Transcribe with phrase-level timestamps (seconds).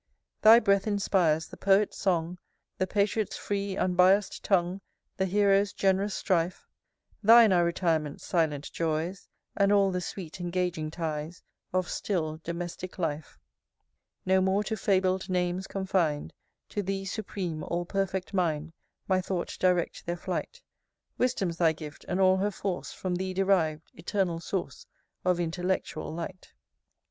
[0.01, 0.39] XIII.
[0.41, 2.39] Thy breath inspires the Poet's song
[2.79, 4.81] The Patriot's free, unbiass'd tongue,
[5.17, 6.67] The Hero's gen'rous strife;
[7.21, 13.37] Thine are retirement's silent joys, And all the sweet engaging ties Of still, domestic life.
[13.37, 13.41] XIV.
[14.25, 16.33] No more to fabled names confin'd;
[16.69, 18.73] To Thee supreme, all perfect mind,
[19.07, 20.63] My thought direct their flight.
[21.19, 24.87] Wisdom's thy gift, and all her force From thee deriv'd, Eternal source
[25.23, 26.53] Of Intellectual Light!